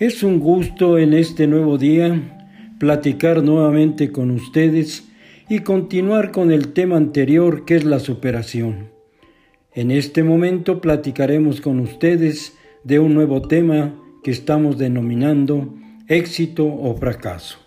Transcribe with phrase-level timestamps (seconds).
[0.00, 5.06] Es un gusto en este nuevo día platicar nuevamente con ustedes
[5.46, 8.92] y continuar con el tema anterior que es la superación.
[9.74, 13.94] En este momento platicaremos con ustedes de un nuevo tema
[14.24, 15.74] que estamos denominando
[16.08, 17.58] éxito o fracaso.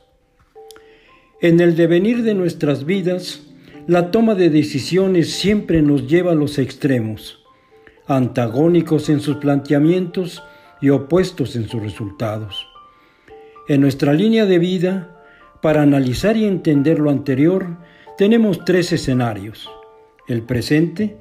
[1.39, 3.43] En el devenir de nuestras vidas,
[3.86, 7.43] la toma de decisiones siempre nos lleva a los extremos,
[8.07, 10.41] antagónicos en sus planteamientos
[10.84, 12.68] y opuestos en sus resultados.
[13.70, 15.18] En nuestra línea de vida,
[15.62, 17.78] para analizar y entender lo anterior,
[18.18, 19.72] tenemos tres escenarios.
[20.28, 21.16] El presente,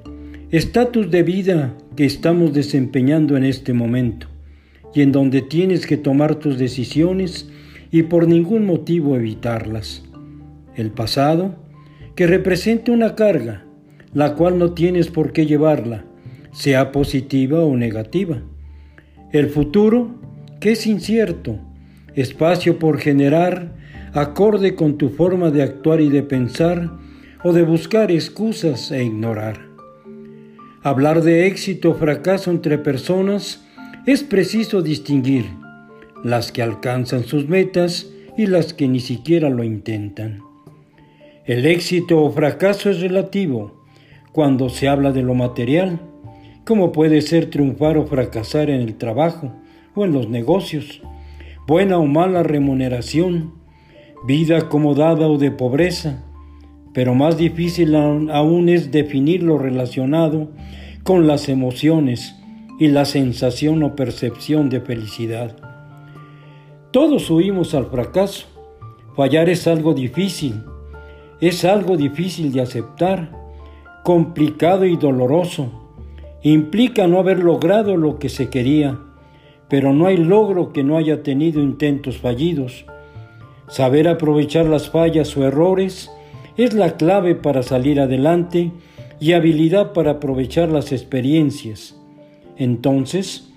[0.51, 4.27] estatus de vida que estamos desempeñando en este momento
[4.93, 7.49] y en donde tienes que tomar tus decisiones
[7.89, 10.03] y por ningún motivo evitarlas.
[10.75, 11.55] El pasado,
[12.15, 13.65] que representa una carga,
[14.13, 16.03] la cual no tienes por qué llevarla,
[16.51, 18.43] sea positiva o negativa.
[19.33, 20.11] El futuro,
[20.59, 21.57] que es incierto,
[22.13, 23.73] espacio por generar,
[24.13, 26.91] acorde con tu forma de actuar y de pensar,
[27.43, 29.59] o de buscar excusas e ignorar.
[30.83, 33.65] Hablar de éxito o fracaso entre personas
[34.05, 35.45] es preciso distinguir
[36.23, 40.41] las que alcanzan sus metas y las que ni siquiera lo intentan.
[41.45, 43.83] El éxito o fracaso es relativo
[44.31, 45.99] cuando se habla de lo material,
[46.65, 49.51] ¿Cómo puede ser triunfar o fracasar en el trabajo
[49.95, 51.01] o en los negocios?
[51.67, 53.55] Buena o mala remuneración,
[54.25, 56.23] vida acomodada o de pobreza.
[56.93, 60.51] Pero más difícil aún es definir lo relacionado
[61.03, 62.33] con las emociones
[62.79, 65.57] y la sensación o percepción de felicidad.
[66.91, 68.47] Todos huimos al fracaso.
[69.17, 70.63] Fallar es algo difícil,
[71.41, 73.31] es algo difícil de aceptar,
[74.03, 75.82] complicado y doloroso
[76.43, 78.99] Implica no haber logrado lo que se quería,
[79.69, 82.85] pero no hay logro que no haya tenido intentos fallidos.
[83.69, 86.11] Saber aprovechar las fallas o errores
[86.57, 88.71] es la clave para salir adelante
[89.21, 91.97] y habilidad para aprovechar las experiencias.
[92.57, 93.49] Entonces,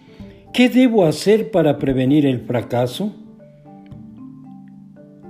[0.52, 3.12] ¿qué debo hacer para prevenir el fracaso?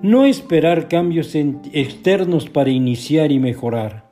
[0.03, 4.11] No esperar cambios externos para iniciar y mejorar.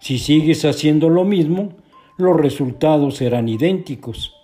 [0.00, 1.74] Si sigues haciendo lo mismo,
[2.16, 4.34] los resultados serán idénticos.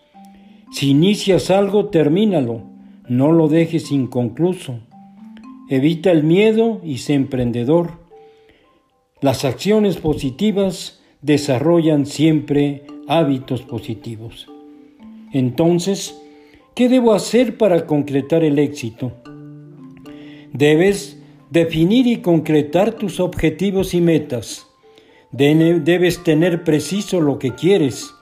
[0.72, 2.62] Si inicias algo, termínalo,
[3.08, 4.81] no lo dejes inconcluso.
[5.69, 7.92] Evita el miedo y sé emprendedor.
[9.20, 14.48] Las acciones positivas desarrollan siempre hábitos positivos.
[15.32, 16.20] Entonces,
[16.75, 19.12] ¿qué debo hacer para concretar el éxito?
[20.52, 21.20] Debes
[21.50, 24.69] definir y concretar tus objetivos y metas
[25.32, 28.14] Debes tener preciso lo que quieres.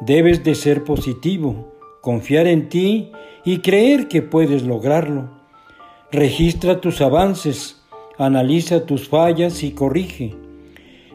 [0.00, 1.72] Debes de ser positivo,
[2.02, 3.12] confiar en ti
[3.44, 5.30] y creer que puedes lograrlo.
[6.12, 7.82] Registra tus avances,
[8.18, 10.34] analiza tus fallas y corrige.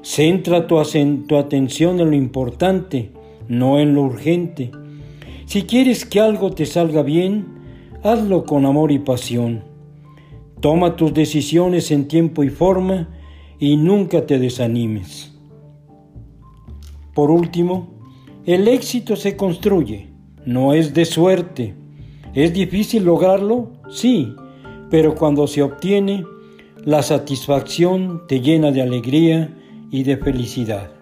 [0.02, 0.82] Centra tu,
[1.28, 3.12] tu atención en lo importante,
[3.48, 4.72] no en lo urgente.
[5.46, 7.46] Si quieres que algo te salga bien,
[8.04, 9.64] hazlo con amor y pasión.
[10.60, 13.10] Toma tus decisiones en tiempo y forma
[13.60, 15.34] y nunca te desanimes.
[17.14, 18.00] Por último,
[18.46, 20.10] el éxito se construye,
[20.46, 21.76] no es de suerte.
[22.34, 23.74] ¿Es difícil lograrlo?
[23.90, 24.34] Sí,
[24.90, 26.24] pero cuando se obtiene,
[26.86, 29.54] la satisfacción te llena de alegría
[29.92, 30.99] y de felicidad.